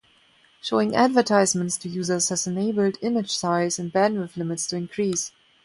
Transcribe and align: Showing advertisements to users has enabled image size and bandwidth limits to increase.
Showing 0.63 0.95
advertisements 0.95 1.77
to 1.77 1.87
users 1.87 2.29
has 2.29 2.47
enabled 2.47 2.97
image 3.03 3.29
size 3.37 3.77
and 3.77 3.93
bandwidth 3.93 4.35
limits 4.35 4.65
to 4.69 4.75
increase. 4.75 5.31